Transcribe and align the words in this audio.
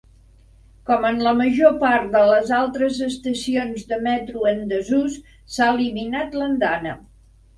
Com 0.89 1.03
en 1.07 1.19
la 1.25 1.33
major 1.41 1.73
part 1.83 2.07
de 2.15 2.21
les 2.29 2.53
altres 2.61 2.97
estacions 3.09 3.85
de 3.93 3.99
metro 4.07 4.47
en 4.53 4.63
desús, 4.71 5.19
s'ha 5.57 5.71
eliminat 5.75 6.39
l'andana. 6.41 6.97